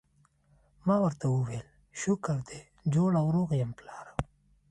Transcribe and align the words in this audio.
ما 0.87 0.95
ورته 1.05 1.25
وویل: 1.29 1.67
شکر 2.01 2.37
دی 2.47 2.59
جوړ 2.93 3.11
او 3.21 3.27
روغ 3.35 3.49
یم، 3.61 3.71
پلاره. 3.77 4.13